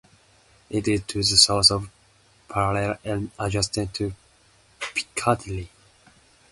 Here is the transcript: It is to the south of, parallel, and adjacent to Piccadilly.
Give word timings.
It 0.71 0.87
is 0.87 1.03
to 1.03 1.19
the 1.19 1.37
south 1.37 1.69
of, 1.69 1.87
parallel, 2.49 2.97
and 3.05 3.29
adjacent 3.37 3.93
to 3.93 4.15
Piccadilly. 4.95 5.69